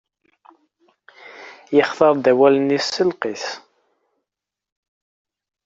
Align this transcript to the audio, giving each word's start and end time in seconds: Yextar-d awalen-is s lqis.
Yextar-d 1.75 2.25
awalen-is 2.31 2.85
s 2.95 2.97
lqis. 3.09 3.45